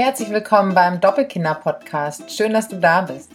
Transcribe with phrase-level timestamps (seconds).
[0.00, 2.30] Herzlich willkommen beim Doppelkinder-Podcast.
[2.30, 3.32] Schön, dass du da bist.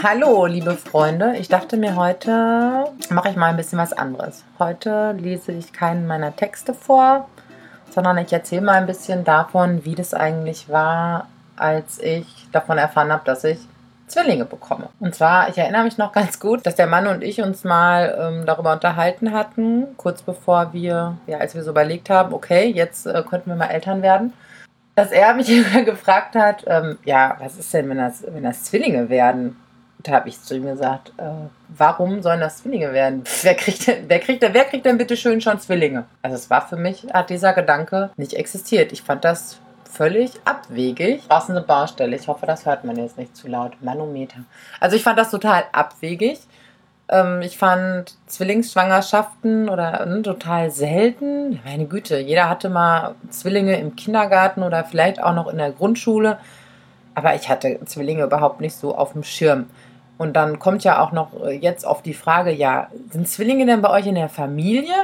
[0.00, 1.34] Hallo, liebe Freunde.
[1.38, 4.44] Ich dachte mir, heute mache ich mal ein bisschen was anderes.
[4.60, 7.28] Heute lese ich keinen meiner Texte vor,
[7.90, 11.26] sondern ich erzähle mal ein bisschen davon, wie das eigentlich war,
[11.56, 13.58] als ich davon erfahren habe, dass ich
[14.08, 14.88] Zwillinge bekomme.
[15.00, 18.16] Und zwar, ich erinnere mich noch ganz gut, dass der Mann und ich uns mal
[18.20, 23.06] ähm, darüber unterhalten hatten, kurz bevor wir, ja, als wir so überlegt haben, okay, jetzt
[23.06, 24.32] äh, könnten wir mal Eltern werden,
[24.94, 25.46] dass er mich
[25.84, 29.56] gefragt hat, ähm, ja, was ist denn, wenn das, wenn das Zwillinge werden?
[30.02, 31.22] Da habe ich zu ihm gesagt, äh,
[31.68, 33.24] warum sollen das Zwillinge werden?
[33.42, 36.04] Wer kriegt, denn, wer, kriegt wer kriegt denn bitte schön schon Zwillinge?
[36.22, 38.92] Also es war für mich, hat dieser Gedanke nicht existiert.
[38.92, 39.58] Ich fand das
[39.98, 41.26] völlig abwegig.
[41.26, 42.14] Draußen eine Baustelle.
[42.14, 43.72] Ich hoffe, das hört man jetzt nicht zu laut.
[43.82, 44.38] Manometer.
[44.78, 46.38] Also ich fand das total abwegig.
[47.08, 51.58] Ähm, ich fand Zwillingsschwangerschaften oder äh, total selten.
[51.64, 56.38] Meine Güte, jeder hatte mal Zwillinge im Kindergarten oder vielleicht auch noch in der Grundschule.
[57.16, 59.68] Aber ich hatte Zwillinge überhaupt nicht so auf dem Schirm.
[60.16, 63.82] Und dann kommt ja auch noch äh, jetzt auf die Frage, ja, sind Zwillinge denn
[63.82, 64.94] bei euch in der Familie?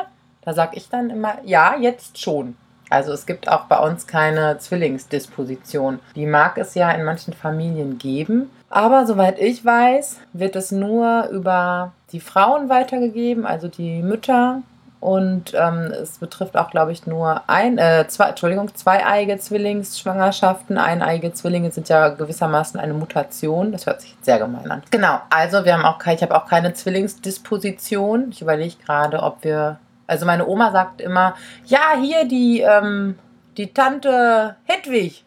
[0.43, 2.55] Da sage ich dann immer, ja, jetzt schon.
[2.95, 5.99] Also es gibt auch bei uns keine Zwillingsdisposition.
[6.15, 8.51] Die mag es ja in manchen Familien geben.
[8.71, 14.63] Aber soweit ich weiß, wird es nur über die Frauen weitergegeben, also die Mütter.
[15.01, 20.79] Und ähm, es betrifft auch, glaube ich, nur ein, äh, zwei, Entschuldigung, zweieige Zwillingsschwangerschaften.
[20.79, 23.73] Eineige Zwillinge sind ja gewissermaßen eine Mutation.
[23.73, 24.83] Das hört sich sehr gemein an.
[24.91, 28.31] Genau, also wir haben auch, ich habe auch keine Zwillingsdisposition.
[28.31, 31.35] Ich überlege gerade, ob wir also meine Oma sagt immer,
[31.67, 33.19] ja, hier die, ähm,
[33.57, 35.25] die Tante Hedwig,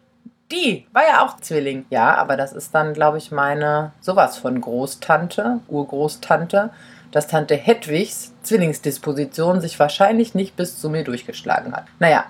[0.52, 1.86] die war ja auch Zwilling.
[1.90, 6.70] Ja, aber das ist dann, glaube ich, meine sowas von Großtante, Urgroßtante,
[7.12, 11.86] dass Tante Hedwigs Zwillingsdisposition sich wahrscheinlich nicht bis zu mir durchgeschlagen hat.
[12.00, 12.26] Naja,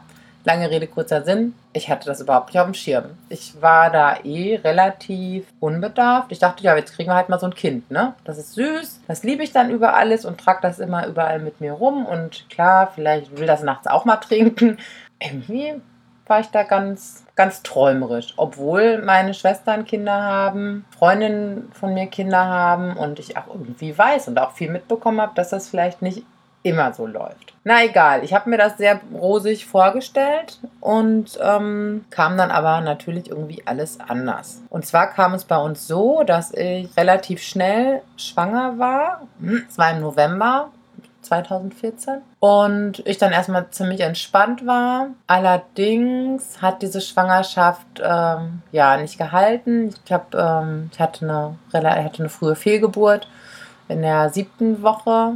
[0.47, 1.55] Lange Rede, kurzer Sinn.
[1.73, 3.17] Ich hatte das überhaupt nicht auf dem Schirm.
[3.27, 6.31] Ich war da eh relativ unbedarft.
[6.31, 8.13] Ich dachte, ja, jetzt kriegen wir halt mal so ein Kind, ne?
[8.23, 9.01] Das ist süß.
[9.09, 12.05] Das liebe ich dann über alles und trage das immer überall mit mir rum.
[12.05, 14.77] Und klar, vielleicht will das nachts auch mal trinken.
[15.21, 15.81] Irgendwie
[16.27, 18.33] war ich da ganz, ganz träumerisch.
[18.37, 24.29] Obwohl meine Schwestern Kinder haben, Freundinnen von mir Kinder haben und ich auch irgendwie weiß
[24.29, 26.23] und auch viel mitbekommen habe, dass das vielleicht nicht
[26.63, 27.56] immer so läuft.
[27.67, 33.29] Na egal, ich habe mir das sehr rosig vorgestellt und ähm, kam dann aber natürlich
[33.29, 34.61] irgendwie alles anders.
[34.69, 39.27] Und zwar kam es bei uns so, dass ich relativ schnell schwanger war.
[39.67, 40.69] Es war im November
[41.23, 42.21] 2014.
[42.39, 45.07] Und ich dann erstmal ziemlich entspannt war.
[45.27, 49.93] Allerdings hat diese Schwangerschaft ähm, ja nicht gehalten.
[50.05, 53.27] Ich, hab, ähm, ich hatte eine, hatte eine frühe Fehlgeburt
[53.89, 55.33] in der siebten Woche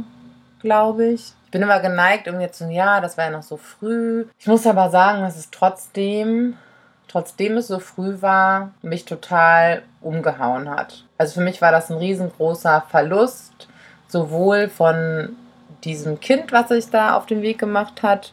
[0.62, 1.32] glaube ich.
[1.52, 4.24] Ich bin immer geneigt, irgendwie zu, ja, das war ja noch so früh.
[4.38, 6.56] Ich muss aber sagen, dass es trotzdem,
[7.08, 11.04] trotzdem es so früh war, mich total umgehauen hat.
[11.18, 13.68] Also für mich war das ein riesengroßer Verlust,
[14.08, 15.36] sowohl von
[15.84, 18.32] diesem Kind, was sich da auf den Weg gemacht hat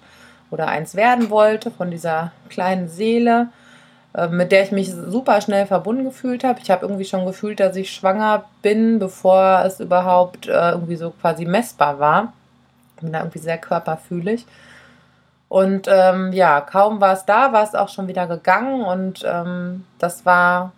[0.49, 3.49] oder eins werden wollte, von dieser kleinen Seele,
[4.13, 6.61] äh, mit der ich mich super schnell verbunden gefühlt habe.
[6.63, 11.09] Ich habe irgendwie schon gefühlt, dass ich schwanger bin, bevor es überhaupt äh, irgendwie so
[11.09, 12.31] quasi messbar war.
[12.99, 14.45] Bin da irgendwie sehr körperfühlig.
[15.47, 19.83] Und ähm, ja, kaum war es da, war es auch schon wieder gegangen und ähm,
[19.97, 20.73] das war,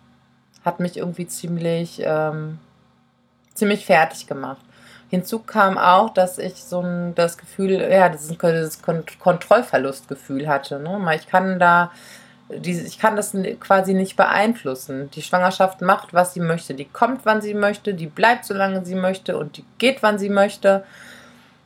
[0.64, 2.58] hat mich irgendwie ziemlich, ähm,
[3.52, 4.62] ziemlich fertig gemacht.
[5.10, 10.78] Hinzu kam auch, dass ich so ein, das Gefühl, ja, dieses, dieses Kontrollverlustgefühl hatte.
[10.78, 11.14] Ne?
[11.14, 11.90] Ich kann da
[12.62, 15.10] ich kann das quasi nicht beeinflussen.
[15.12, 16.74] Die Schwangerschaft macht, was sie möchte.
[16.74, 20.28] Die kommt, wann sie möchte, die bleibt, solange sie möchte und die geht, wann sie
[20.28, 20.84] möchte.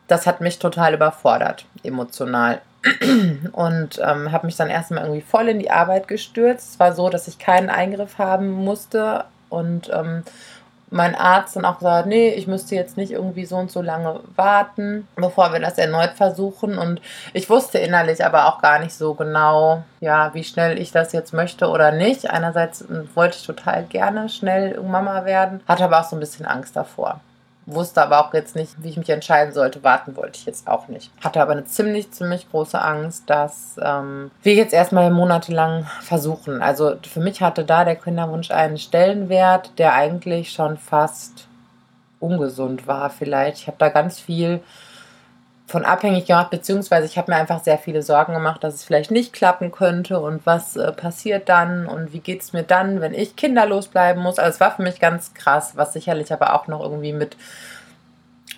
[0.09, 2.61] Das hat mich total überfordert, emotional.
[3.53, 6.73] Und ähm, habe mich dann erstmal irgendwie voll in die Arbeit gestürzt.
[6.73, 10.23] Es war so, dass ich keinen Eingriff haben musste und ähm,
[10.91, 14.21] mein Arzt dann auch gesagt, nee, ich müsste jetzt nicht irgendwie so und so lange
[14.37, 16.79] warten, bevor wir das erneut versuchen.
[16.79, 17.01] Und
[17.33, 21.33] ich wusste innerlich aber auch gar nicht so genau, ja, wie schnell ich das jetzt
[21.33, 22.31] möchte oder nicht.
[22.31, 26.77] Einerseits wollte ich total gerne schnell Mama werden, hatte aber auch so ein bisschen Angst
[26.77, 27.21] davor
[27.67, 29.83] wusste aber auch jetzt nicht, wie ich mich entscheiden sollte.
[29.83, 31.11] Warten wollte ich jetzt auch nicht.
[31.23, 36.63] Hatte aber eine ziemlich, ziemlich große Angst, dass ähm, wir jetzt erstmal monatelang versuchen.
[36.63, 41.49] Also für mich hatte da der Kinderwunsch einen Stellenwert, der eigentlich schon fast
[42.21, 43.59] ungesund war vielleicht.
[43.59, 44.61] Ich habe da ganz viel
[45.67, 49.11] von abhängig gemacht, beziehungsweise ich habe mir einfach sehr viele Sorgen gemacht, dass es vielleicht
[49.11, 53.15] nicht klappen könnte und was äh, passiert dann und wie geht es mir dann, wenn
[53.15, 54.39] ich kinderlos bleiben muss.
[54.39, 57.37] Also es war für mich ganz krass, was sicherlich aber auch noch irgendwie mit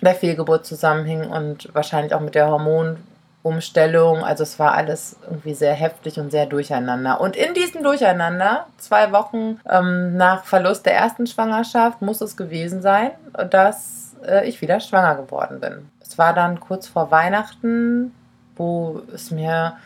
[0.01, 2.97] der Fehlgeburt zusammenhing und wahrscheinlich auch mit der Hormon
[3.41, 4.23] Umstellung.
[4.23, 7.21] Also es war alles irgendwie sehr heftig und sehr durcheinander.
[7.21, 12.81] Und in diesem Durcheinander, zwei Wochen ähm, nach Verlust der ersten Schwangerschaft, muss es gewesen
[12.81, 13.11] sein,
[13.49, 15.89] dass äh, ich wieder schwanger geworden bin.
[16.01, 18.13] Es war dann kurz vor Weihnachten,
[18.55, 19.77] wo es mir,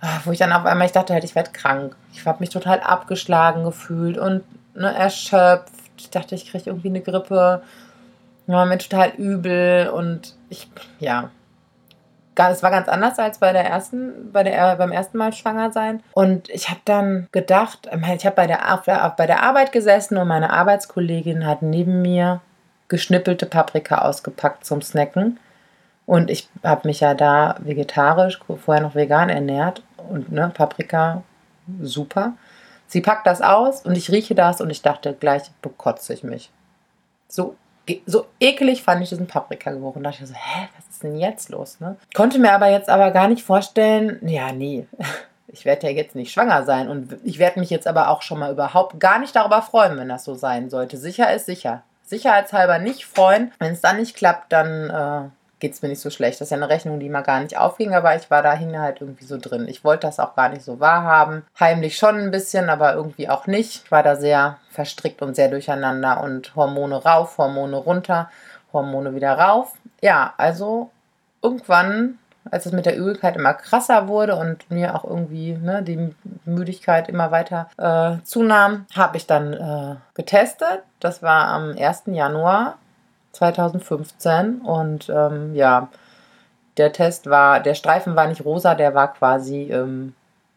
[0.00, 1.96] ah, wo ich dann auf einmal, ich dachte halt, ich werde krank.
[2.12, 4.42] Ich habe mich total abgeschlagen gefühlt und
[4.74, 5.72] ne, erschöpft.
[5.96, 7.62] Ich dachte, ich kriege irgendwie eine Grippe.
[8.46, 10.70] Ja, mir total übel und ich,
[11.00, 11.30] ja,
[12.46, 16.02] es war ganz anders als bei der ersten, bei der, beim ersten Mal schwanger sein.
[16.12, 20.50] Und ich habe dann gedacht, ich habe bei der, bei der Arbeit gesessen und meine
[20.50, 22.40] Arbeitskollegin hat neben mir
[22.88, 25.38] geschnippelte Paprika ausgepackt zum Snacken.
[26.06, 29.82] Und ich habe mich ja da vegetarisch, vorher noch vegan ernährt.
[30.08, 31.22] Und ne, Paprika,
[31.82, 32.32] super.
[32.86, 36.50] Sie packt das aus und ich rieche das und ich dachte, gleich bekotze ich mich.
[37.28, 37.56] So
[38.06, 41.80] so eklig fand ich diesen Paprikageruch und dachte so, hä, was ist denn jetzt los?
[41.80, 41.96] Ne?
[42.14, 44.86] Konnte mir aber jetzt aber gar nicht vorstellen, ja, nee,
[45.48, 48.38] ich werde ja jetzt nicht schwanger sein und ich werde mich jetzt aber auch schon
[48.38, 50.96] mal überhaupt gar nicht darüber freuen, wenn das so sein sollte.
[50.96, 51.82] Sicher ist sicher.
[52.08, 53.52] Sicherheitshalber nicht freuen.
[53.58, 55.28] Wenn es dann nicht klappt, dann äh,
[55.60, 56.40] geht es mir nicht so schlecht.
[56.40, 59.00] Das ist ja eine Rechnung, die mal gar nicht aufging, aber ich war dahin halt
[59.00, 59.66] irgendwie so drin.
[59.68, 61.44] Ich wollte das auch gar nicht so wahrhaben.
[61.58, 63.84] Heimlich schon ein bisschen, aber irgendwie auch nicht.
[63.84, 68.30] Ich war da sehr verstrickt und sehr durcheinander und Hormone rauf, Hormone runter,
[68.72, 69.72] Hormone wieder rauf.
[70.00, 70.90] Ja, also
[71.42, 72.18] irgendwann,
[72.50, 76.14] als es mit der Übelkeit immer krasser wurde und mir auch irgendwie ne, die
[76.44, 80.82] Müdigkeit immer weiter äh, zunahm, habe ich dann äh, getestet.
[81.00, 82.04] Das war am 1.
[82.06, 82.78] Januar
[83.32, 85.88] 2015 und ähm, ja,
[86.76, 90.14] der Test war, der Streifen war nicht rosa, der war quasi ähm,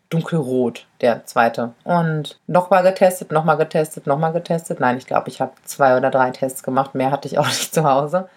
[0.09, 1.73] dunkelrot, der zweite.
[1.83, 4.79] Und nochmal getestet, nochmal getestet, nochmal getestet.
[4.79, 7.73] Nein, ich glaube, ich habe zwei oder drei Tests gemacht, mehr hatte ich auch nicht
[7.73, 8.29] zu Hause.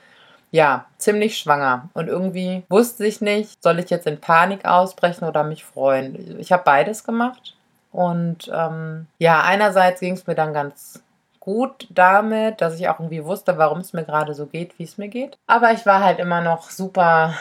[0.55, 1.89] Ja, ziemlich schwanger.
[1.95, 6.39] Und irgendwie wusste ich nicht, soll ich jetzt in Panik ausbrechen oder mich freuen.
[6.39, 7.57] Ich habe beides gemacht.
[7.91, 11.03] Und ähm, ja, einerseits ging es mir dann ganz
[11.41, 14.97] gut damit, dass ich auch irgendwie wusste, warum es mir gerade so geht, wie es
[14.97, 15.37] mir geht.
[15.49, 17.35] Aber ich war halt immer noch super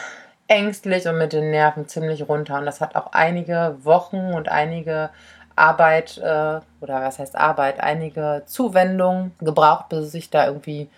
[0.48, 2.58] ängstlich und mit den Nerven ziemlich runter.
[2.58, 5.10] Und das hat auch einige Wochen und einige
[5.54, 10.90] Arbeit, äh, oder was heißt Arbeit, einige Zuwendungen gebraucht, bis ich da irgendwie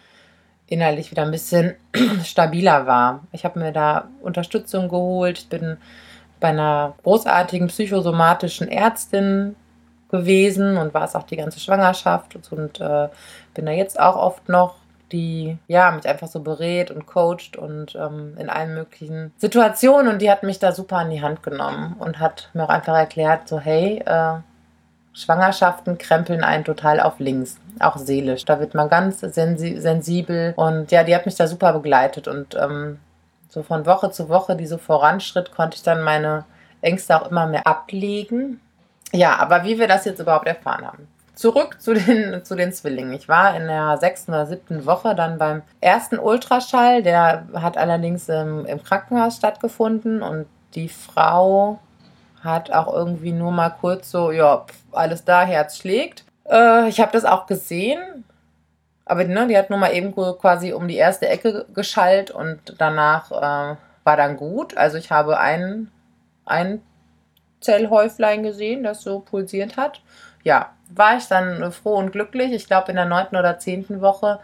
[0.69, 1.75] innerlich wieder ein bisschen
[2.25, 3.25] stabiler war.
[3.33, 5.39] Ich habe mir da Unterstützung geholt.
[5.39, 5.77] Ich bin
[6.41, 9.57] bei einer großartigen psychosomatischen Ärztin
[10.11, 13.09] gewesen und war es auch die ganze Schwangerschaft und äh,
[13.55, 14.77] bin da jetzt auch oft noch
[15.13, 20.21] die ja mich einfach so berät und coacht und ähm, in allen möglichen Situationen und
[20.21, 23.49] die hat mich da super an die Hand genommen und hat mir auch einfach erklärt
[23.49, 24.39] so hey äh,
[25.17, 28.45] Schwangerschaften krempeln einen total auf links, auch seelisch.
[28.45, 32.55] Da wird man ganz sensi sensibel und ja, die hat mich da super begleitet und
[32.55, 32.99] ähm,
[33.49, 36.45] so von Woche zu Woche, die so voranschritt, konnte ich dann meine
[36.83, 38.61] Ängste auch immer mehr ablegen
[39.13, 41.09] ja, aber wie wir das jetzt überhaupt erfahren haben.
[41.35, 43.13] Zurück zu den, zu den Zwillingen.
[43.13, 47.03] Ich war in der sechsten oder siebten Woche dann beim ersten Ultraschall.
[47.03, 51.79] Der hat allerdings im, im Krankenhaus stattgefunden und die Frau
[52.47, 56.25] hat auch irgendwie nur mal kurz so, ja, alles da, Herz schlägt.
[56.49, 58.25] Äh, ich habe das auch gesehen,
[59.05, 63.31] aber ne, die hat nur mal eben quasi um die erste Ecke geschallt und danach
[63.31, 64.77] äh, war dann gut.
[64.77, 65.91] Also ich habe einen,
[66.45, 66.83] einen
[67.61, 70.01] Zellhäuflein gesehen, das so pulsiert hat.
[70.45, 72.53] Ja, war ich dann froh und glücklich.
[72.53, 74.39] Ich glaube, in der neunten oder zehnten Woche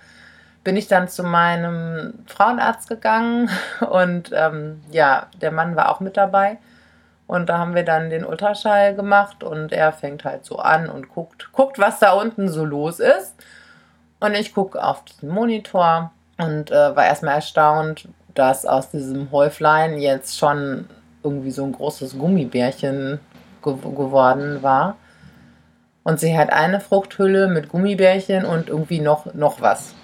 [0.64, 3.50] bin ich dann zu meinem Frauenarzt gegangen
[3.90, 6.59] und ähm, ja, der Mann war auch mit dabei.
[7.26, 11.08] Und da haben wir dann den Ultraschall gemacht und er fängt halt so an und
[11.08, 13.34] guckt, guckt, was da unten so los ist.
[14.20, 19.98] Und ich gucke auf den Monitor und äh, war erstmal erstaunt, dass aus diesem Häuflein
[19.98, 20.88] jetzt schon
[21.22, 23.20] irgendwie so ein großes Gummibärchen
[23.62, 24.96] ge geworden war.
[26.04, 29.94] Und sie hat eine Fruchthülle mit Gummibärchen und irgendwie noch, noch was.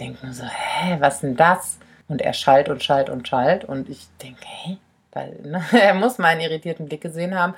[0.00, 1.78] Denken so, hä, was denn das?
[2.08, 3.64] Und er schallt und schallt und schallt.
[3.64, 4.78] Und ich denke, hä?
[5.16, 5.64] Weil, ne?
[5.72, 7.54] er muss meinen irritierten Blick gesehen haben.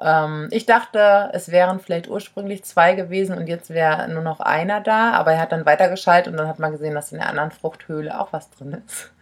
[0.00, 4.80] Ähm, ich dachte, es wären vielleicht ursprünglich zwei gewesen und jetzt wäre nur noch einer
[4.80, 5.12] da.
[5.12, 8.18] Aber er hat dann weitergeschaltet und dann hat man gesehen, dass in der anderen Fruchthöhle
[8.18, 9.12] auch was drin ist.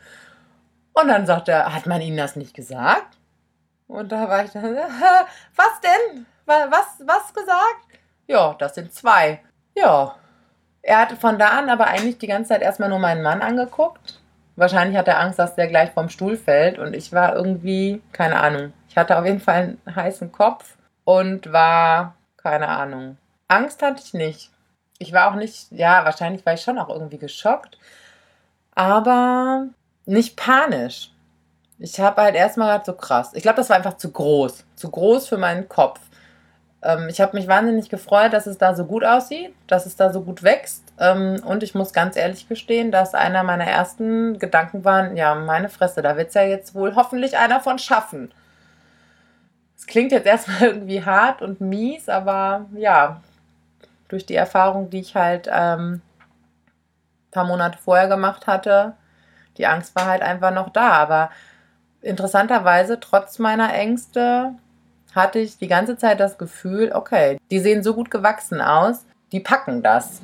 [0.92, 3.16] Und dann sagt er, hat man Ihnen das nicht gesagt?
[3.88, 4.62] Und da war ich dann,
[5.56, 6.26] was denn?
[6.46, 7.86] Was, was gesagt?
[8.28, 9.40] Ja, das sind zwei.
[9.74, 10.14] Ja.
[10.82, 14.19] Er hatte von da an aber eigentlich die ganze Zeit erstmal nur meinen Mann angeguckt.
[14.60, 16.78] Wahrscheinlich hat er Angst, dass der gleich vom Stuhl fällt.
[16.78, 18.74] Und ich war irgendwie, keine Ahnung.
[18.90, 23.16] Ich hatte auf jeden Fall einen heißen Kopf und war, keine Ahnung.
[23.48, 24.50] Angst hatte ich nicht.
[24.98, 27.78] Ich war auch nicht, ja, wahrscheinlich war ich schon auch irgendwie geschockt.
[28.74, 29.64] Aber
[30.04, 31.10] nicht panisch.
[31.78, 33.30] ich habe halt erstmal so krass.
[33.32, 34.66] Ich glaube, das war einfach zu groß.
[34.76, 36.00] Zu groß für meinen Kopf.
[36.82, 40.12] Ähm, ich habe mich wahnsinnig gefreut, dass es da so gut aussieht, dass es da
[40.12, 40.82] so gut wächst.
[40.98, 45.68] Ähm, und ich muss ganz ehrlich gestehen, dass einer meiner ersten Gedanken waren, ja, meine
[45.68, 48.32] Fresse, da wird es ja jetzt wohl hoffentlich einer von schaffen.
[49.76, 53.20] Es klingt jetzt erstmal irgendwie hart und mies, aber ja,
[54.08, 56.02] durch die Erfahrung, die ich halt ähm,
[57.28, 58.94] ein paar Monate vorher gemacht hatte,
[59.56, 60.92] die Angst war halt einfach noch da.
[60.92, 61.30] Aber
[62.02, 64.54] interessanterweise, trotz meiner Ängste,
[65.14, 69.40] hatte ich die ganze Zeit das Gefühl, okay, die sehen so gut gewachsen aus, die
[69.40, 70.20] packen das.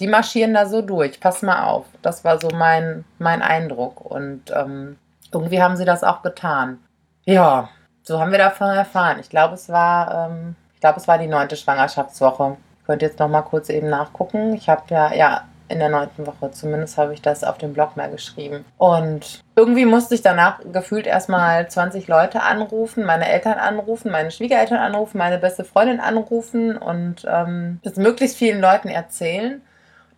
[0.00, 1.86] Die marschieren da so durch, pass mal auf.
[2.02, 4.00] Das war so mein, mein Eindruck.
[4.00, 4.96] Und ähm,
[5.32, 6.78] irgendwie haben sie das auch getan.
[7.24, 7.68] Ja,
[8.02, 9.18] so haben wir davon erfahren.
[9.20, 12.56] Ich glaube, es war, ähm, ich glaube, es war die neunte Schwangerschaftswoche.
[12.80, 14.54] Ich könnte jetzt noch mal kurz eben nachgucken.
[14.54, 16.50] Ich habe ja, ja, in der neunten Woche.
[16.50, 18.64] Zumindest habe ich das auf dem Blog mal geschrieben.
[18.76, 24.78] Und irgendwie musste ich danach gefühlt erstmal 20 Leute anrufen, meine Eltern anrufen, meine Schwiegereltern
[24.78, 29.62] anrufen, meine beste Freundin anrufen und ähm, es möglichst vielen Leuten erzählen.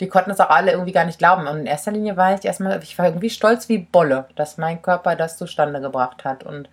[0.00, 1.46] Die konnten es auch alle irgendwie gar nicht glauben.
[1.46, 4.82] Und in erster Linie war ich erstmal, ich war irgendwie stolz wie Bolle, dass mein
[4.82, 6.44] Körper das zustande gebracht hat.
[6.44, 6.68] Und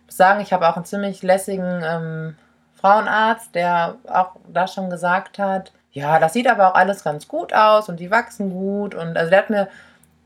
[0.00, 2.36] ich muss sagen, ich habe auch einen ziemlich lässigen ähm,
[2.76, 7.54] Frauenarzt, der auch da schon gesagt hat, ja, das sieht aber auch alles ganz gut
[7.54, 8.94] aus und die wachsen gut.
[8.94, 9.68] Und also der hat mir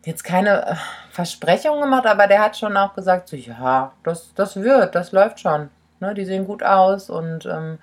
[0.04, 0.74] jetzt keine äh,
[1.10, 5.40] Versprechungen gemacht, aber der hat schon auch gesagt, so, ja, das, das wird, das läuft
[5.40, 5.68] schon.
[6.00, 7.78] Ne, die sehen gut aus und ähm,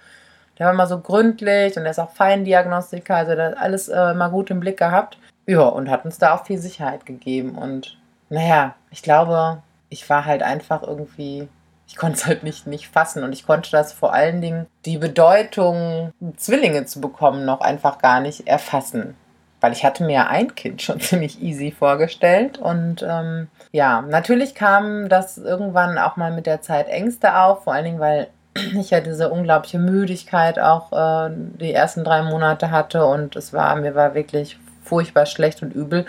[0.57, 4.13] der war immer so gründlich und er ist auch Feindiagnostiker, also der hat alles äh,
[4.13, 5.17] mal gut im Blick gehabt.
[5.45, 7.55] Ja, und hat uns da auch viel Sicherheit gegeben.
[7.55, 7.97] Und
[8.29, 11.47] naja, ich glaube, ich war halt einfach irgendwie
[11.87, 14.97] ich konnte es halt nicht, nicht fassen und ich konnte das vor allen Dingen die
[14.97, 19.15] Bedeutung, Zwillinge zu bekommen, noch einfach gar nicht erfassen.
[19.61, 25.09] Weil ich hatte mir ein Kind schon ziemlich easy vorgestellt und ähm, ja, natürlich kam
[25.09, 28.99] das irgendwann auch mal mit der Zeit Ängste auf, vor allen Dingen, weil ich ja
[28.99, 34.15] diese unglaubliche Müdigkeit auch äh, die ersten drei Monate hatte und es war, mir war
[34.15, 36.05] wirklich furchtbar schlecht und übel.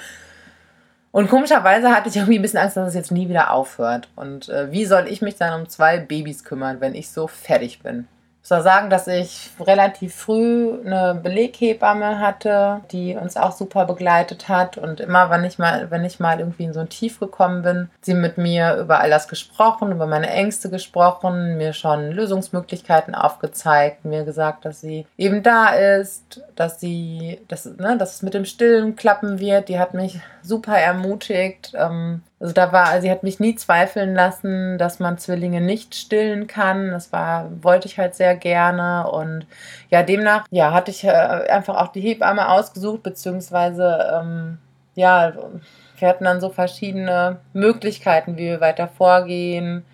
[1.16, 4.11] Und komischerweise hatte ich irgendwie ein bisschen Angst, dass es jetzt nie wieder aufhört.
[4.16, 7.80] Und äh, wie soll ich mich dann um zwei Babys kümmern, wenn ich so fertig
[7.82, 8.06] bin?
[8.46, 14.48] Ich soll sagen, dass ich relativ früh eine Beleghebamme hatte, die uns auch super begleitet
[14.48, 14.78] hat.
[14.78, 17.90] Und immer, wenn ich mal, wenn ich mal irgendwie in so ein Tief gekommen bin,
[18.02, 24.04] sie mit mir über all das gesprochen, über meine Ängste gesprochen, mir schon Lösungsmöglichkeiten aufgezeigt,
[24.04, 28.44] mir gesagt, dass sie eben da ist, dass sie, dass, ne, dass es mit dem
[28.44, 29.68] Stillen klappen wird.
[29.68, 31.72] Die hat mich super ermutigt.
[31.76, 36.47] Ähm, also da war, sie hat mich nie zweifeln lassen, dass man Zwillinge nicht stillen
[36.47, 36.90] kann.
[36.90, 39.11] Das war, wollte ich halt sehr gerne.
[39.11, 39.47] Und
[39.90, 44.59] ja, demnach, ja, hatte ich äh, einfach auch die Hebamme ausgesucht, beziehungsweise, ähm,
[44.95, 45.33] ja,
[45.99, 49.85] wir hatten dann so verschiedene Möglichkeiten, wie wir weiter vorgehen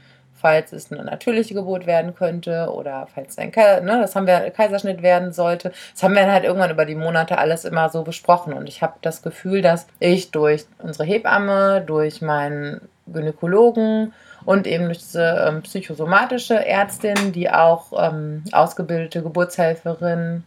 [0.42, 5.02] falls es eine natürliche Geburt werden könnte oder falls ein ne, das haben wir Kaiserschnitt
[5.02, 5.72] werden sollte.
[5.92, 8.82] Das haben wir dann halt irgendwann über die Monate alles immer so besprochen und ich
[8.82, 14.12] habe das Gefühl, dass ich durch unsere Hebamme, durch meinen Gynäkologen
[14.44, 20.44] und eben durch diese ähm, psychosomatische Ärztin, die auch ähm, ausgebildete Geburtshelferin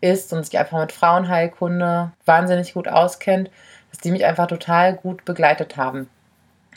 [0.00, 3.50] ist und sich einfach mit Frauenheilkunde wahnsinnig gut auskennt,
[3.90, 6.08] dass die mich einfach total gut begleitet haben.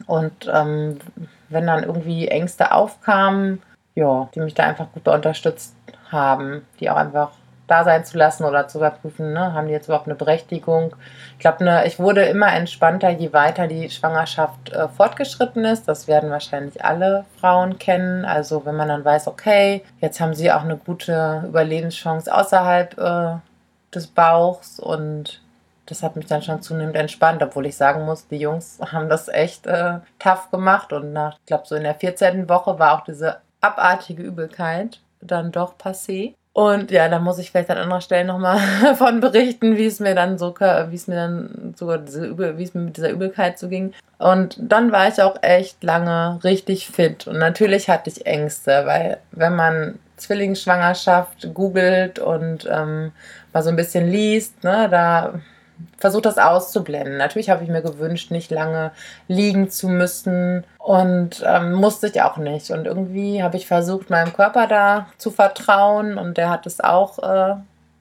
[0.07, 0.99] Und ähm,
[1.49, 3.61] wenn dann irgendwie Ängste aufkamen,
[3.95, 5.75] ja, die mich da einfach gut unterstützt
[6.11, 7.31] haben, die auch einfach
[7.71, 10.93] da sein zu lassen oder zu überprüfen, ne, haben die jetzt überhaupt eine Berechtigung.
[11.33, 15.87] Ich glaube, ne, ich wurde immer entspannter, je weiter die Schwangerschaft äh, fortgeschritten ist.
[15.87, 18.25] Das werden wahrscheinlich alle Frauen kennen.
[18.25, 23.35] Also wenn man dann weiß, okay, jetzt haben sie auch eine gute Überlebenschance außerhalb äh,
[23.95, 25.41] des Bauchs und
[25.91, 29.27] das hat mich dann schon zunehmend entspannt, obwohl ich sagen muss, die Jungs haben das
[29.27, 32.47] echt äh, tough gemacht und nach, ich glaube, so in der 14.
[32.47, 36.33] Woche war auch diese abartige Übelkeit dann doch passé.
[36.53, 38.59] Und ja, da muss ich vielleicht an anderer Stelle nochmal
[38.95, 42.63] von berichten, wie es mir dann so, wie es mir dann sogar diese Übel, wie
[42.63, 43.93] es mir mit dieser Übelkeit so ging.
[44.17, 47.27] Und dann war ich auch echt lange richtig fit.
[47.27, 53.11] Und natürlich hatte ich Ängste, weil wenn man Zwillingsschwangerschaft googelt und ähm,
[53.53, 55.33] mal so ein bisschen liest, ne, da
[55.97, 57.17] versucht das auszublenden.
[57.17, 58.91] Natürlich habe ich mir gewünscht, nicht lange
[59.27, 62.71] liegen zu müssen und ähm, musste ich auch nicht.
[62.71, 67.19] Und irgendwie habe ich versucht, meinem Körper da zu vertrauen und der hat es auch
[67.19, 67.55] äh,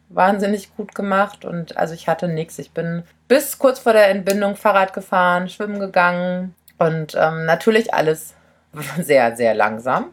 [0.08, 1.44] wahnsinnig gut gemacht.
[1.44, 2.58] Und also ich hatte nichts.
[2.58, 8.34] Ich bin bis kurz vor der Entbindung Fahrrad gefahren, schwimmen gegangen und ähm, natürlich alles
[9.00, 10.06] sehr, sehr langsam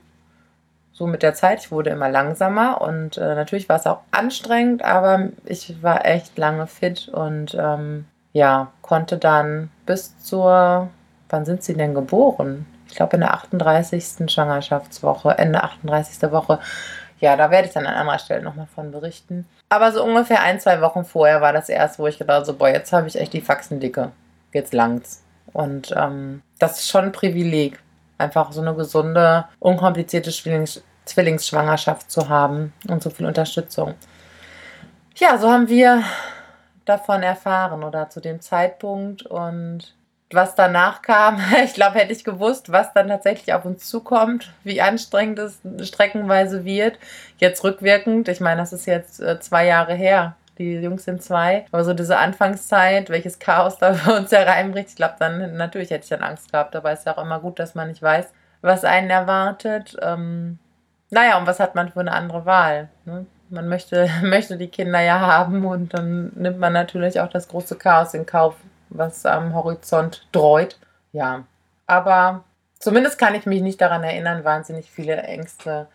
[0.97, 1.59] so mit der Zeit.
[1.59, 6.37] Ich wurde immer langsamer und äh, natürlich war es auch anstrengend, aber ich war echt
[6.37, 10.89] lange fit und ähm, ja, konnte dann bis zur,
[11.29, 12.65] wann sind sie denn geboren?
[12.89, 14.31] ich glaube in der 38.
[14.31, 16.31] Schwangerschaftswoche, Ende 38.
[16.31, 16.59] Woche.
[17.19, 19.47] Ja, da werde ich dann an anderer Stelle nochmal von berichten.
[19.69, 22.69] Aber so ungefähr ein, zwei Wochen vorher war das erst, wo ich gedacht so, boah,
[22.69, 24.11] jetzt habe ich echt die Faxen dicke.
[24.53, 25.23] Jetzt langt's.
[25.53, 27.79] Und ähm, das ist schon ein Privileg,
[28.17, 33.95] einfach so eine gesunde, unkomplizierte Zwillings Zwillingsschwangerschaft zu haben und so viel Unterstützung.
[35.15, 36.03] Ja, so haben wir
[36.85, 39.93] davon erfahren oder zu dem Zeitpunkt und
[40.31, 44.81] was danach kam, ich glaube, hätte ich gewusst, was dann tatsächlich auf uns zukommt, wie
[44.81, 46.99] anstrengend es streckenweise wird.
[47.37, 50.35] Jetzt rückwirkend, ich meine, das ist jetzt äh, zwei Jahre her.
[50.57, 51.65] Die Jungs sind zwei.
[51.71, 56.03] Aber so diese Anfangszeit, welches Chaos da bei uns hereinbricht, ich glaube, dann natürlich hätte
[56.03, 56.75] ich dann Angst gehabt.
[56.75, 58.25] Aber es ist ja auch immer gut, dass man nicht weiß,
[58.61, 59.95] was einen erwartet.
[60.01, 60.57] Ähm,
[61.09, 62.89] naja, und was hat man für eine andere Wahl?
[63.05, 63.25] Ne?
[63.49, 67.77] Man möchte, möchte die Kinder ja haben und dann nimmt man natürlich auch das große
[67.77, 68.55] Chaos in Kauf,
[68.89, 70.77] was am Horizont dreut.
[71.13, 71.43] Ja,
[71.85, 72.43] aber
[72.79, 75.87] zumindest kann ich mich nicht daran erinnern, wahnsinnig viele Ängste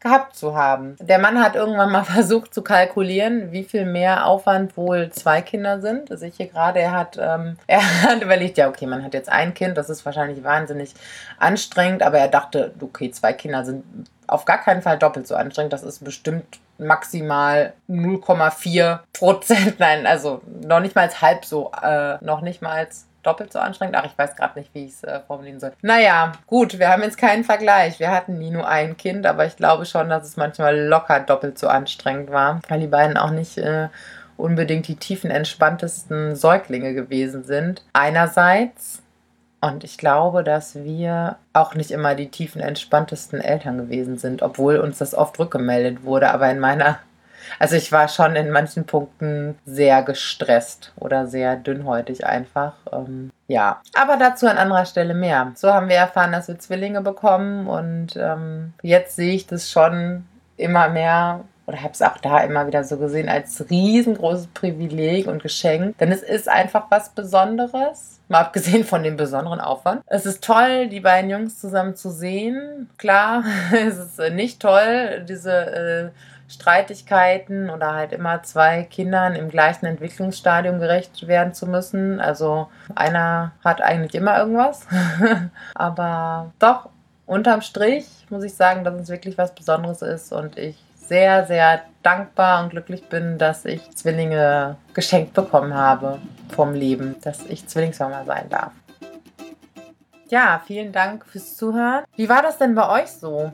[0.00, 0.96] gehabt zu haben.
[0.98, 5.80] Der Mann hat irgendwann mal versucht zu kalkulieren, wie viel mehr Aufwand wohl zwei Kinder
[5.80, 6.10] sind.
[6.10, 9.14] Das sehe ich hier gerade, er hat, ähm, er hat überlegt, ja, okay, man hat
[9.14, 10.94] jetzt ein Kind, das ist wahrscheinlich wahnsinnig
[11.38, 13.84] anstrengend, aber er dachte, okay, zwei Kinder sind
[14.30, 15.72] auf gar keinen Fall doppelt so anstrengend.
[15.72, 19.74] Das ist bestimmt maximal 0,4 Prozent.
[19.78, 22.86] Nein, also noch nicht mal halb so, äh, noch nicht mal
[23.22, 23.96] doppelt so anstrengend.
[23.96, 25.72] Ach, ich weiß gerade nicht, wie ich es äh, formulieren soll.
[25.82, 27.98] Naja, gut, wir haben jetzt keinen Vergleich.
[28.00, 31.58] Wir hatten nie nur ein Kind, aber ich glaube schon, dass es manchmal locker doppelt
[31.58, 33.88] so anstrengend war, weil die beiden auch nicht äh,
[34.36, 37.84] unbedingt die tiefen entspanntesten Säuglinge gewesen sind.
[37.92, 39.02] Einerseits
[39.60, 44.78] und ich glaube, dass wir auch nicht immer die tiefen entspanntesten Eltern gewesen sind, obwohl
[44.78, 46.30] uns das oft rückgemeldet wurde.
[46.30, 46.98] Aber in meiner,
[47.58, 52.72] also ich war schon in manchen Punkten sehr gestresst oder sehr dünnhäutig einfach.
[52.90, 55.52] Ähm, ja, aber dazu an anderer Stelle mehr.
[55.56, 60.24] So haben wir erfahren, dass wir Zwillinge bekommen und ähm, jetzt sehe ich das schon
[60.56, 65.40] immer mehr oder habe es auch da immer wieder so gesehen als riesengroßes Privileg und
[65.40, 65.96] Geschenk.
[65.98, 68.20] Denn es ist einfach was Besonderes.
[68.28, 70.02] Mal abgesehen von dem besonderen Aufwand.
[70.06, 72.90] Es ist toll, die beiden Jungs zusammen zu sehen.
[72.98, 76.08] Klar, es ist äh, nicht toll, diese äh,
[76.48, 82.20] Streitigkeiten oder halt immer zwei Kindern im gleichen Entwicklungsstadium gerecht werden zu müssen.
[82.20, 84.88] Also einer hat eigentlich immer irgendwas.
[85.74, 86.88] Aber doch,
[87.26, 90.76] unterm Strich muss ich sagen, dass es wirklich was Besonderes ist und ich
[91.10, 96.20] sehr, sehr dankbar und glücklich bin, dass ich Zwillinge geschenkt bekommen habe
[96.54, 98.70] vom Leben, dass ich Zwillingsmama sein darf.
[100.28, 102.04] Ja, vielen Dank fürs Zuhören.
[102.14, 103.52] Wie war das denn bei euch so?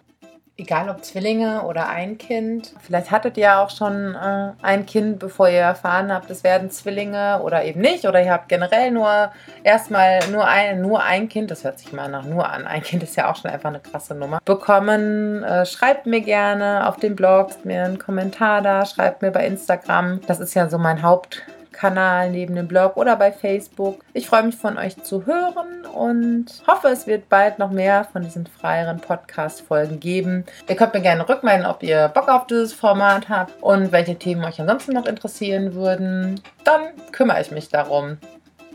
[0.58, 2.72] Egal ob Zwillinge oder ein Kind.
[2.80, 7.40] Vielleicht hattet ihr auch schon äh, ein Kind, bevor ihr erfahren habt, es werden Zwillinge
[7.42, 8.06] oder eben nicht.
[8.06, 9.30] Oder ihr habt generell nur
[9.64, 11.50] erstmal nur ein, nur ein Kind.
[11.50, 12.66] Das hört sich mal nach nur an.
[12.66, 14.38] Ein Kind ist ja auch schon einfach eine krasse Nummer.
[14.44, 15.42] Bekommen.
[15.42, 20.20] Äh, schreibt mir gerne auf dem Blog, mir einen Kommentar da, schreibt mir bei Instagram.
[20.26, 21.42] Das ist ja so mein Haupt.
[21.76, 24.02] Kanal neben dem Blog oder bei Facebook.
[24.14, 28.22] Ich freue mich von euch zu hören und hoffe, es wird bald noch mehr von
[28.22, 30.46] diesen freieren Podcast-Folgen geben.
[30.68, 34.44] Ihr könnt mir gerne rückmelden, ob ihr Bock auf dieses Format habt und welche Themen
[34.44, 36.40] euch ansonsten noch interessieren würden.
[36.64, 36.80] Dann
[37.12, 38.16] kümmere ich mich darum.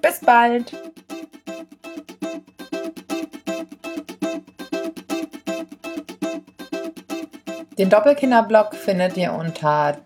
[0.02, 0.72] Bis bald!
[7.78, 9.98] Den Doppelkinder-Blog findet ihr unter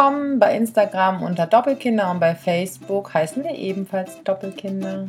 [0.00, 5.08] doppelkinder.com, bei Instagram unter Doppelkinder und bei Facebook heißen wir ebenfalls Doppelkinder.